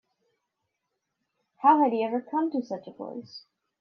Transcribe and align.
How 1.57 1.83
had 1.83 1.91
he 1.93 2.03
ever 2.03 2.21
come 2.21 2.49
to 2.53 2.63
such 2.65 2.87
a 2.87 2.91
place? 2.91 3.43